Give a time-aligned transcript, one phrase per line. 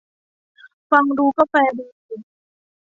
[0.91, 1.85] ฟังดูก็แฟร์ดี